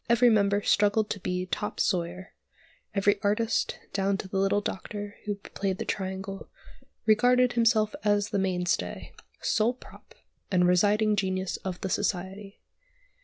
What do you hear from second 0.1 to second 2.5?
member struggled to be "top sawyer;"